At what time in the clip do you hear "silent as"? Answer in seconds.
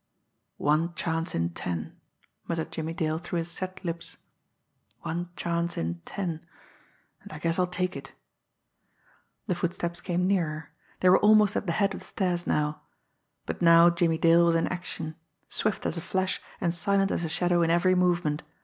16.73-17.23